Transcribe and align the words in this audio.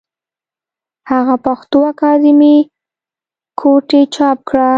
هغه 1.11 1.35
پښتو 1.45 1.77
اکادمي 1.93 2.55
کوټې 3.59 4.01
چاپ 4.15 4.37
کړه 4.49 4.67